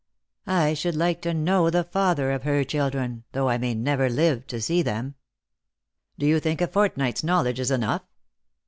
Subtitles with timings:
[0.47, 4.47] I should like to know the father of her children, though I may never live
[4.47, 5.13] to see them.""
[6.17, 8.01] Do you think a fortnight's knowledge is enough